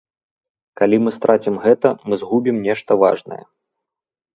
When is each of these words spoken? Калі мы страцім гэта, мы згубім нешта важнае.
Калі 0.81 0.99
мы 1.03 1.11
страцім 1.19 1.55
гэта, 1.67 1.95
мы 2.09 2.15
згубім 2.25 2.55
нешта 2.67 2.91
важнае. 3.07 3.43